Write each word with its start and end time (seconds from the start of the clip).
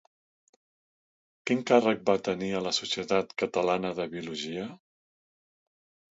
Quin 1.49 1.59
càrrec 1.71 1.99
va 2.07 2.15
tenir 2.27 2.49
a 2.55 2.61
la 2.67 2.71
Societat 2.77 3.35
Catalana 3.41 3.91
de 4.01 4.07
Biologia? 4.15 4.65